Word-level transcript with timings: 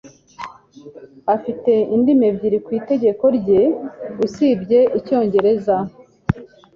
Afite 1.35 1.71
indimi 1.95 2.23
ebyiri 2.31 2.57
ku 2.65 2.69
itegeko 2.79 3.23
rye 3.37 3.61
usibye 4.25 4.79
Icyongereza. 4.99 5.75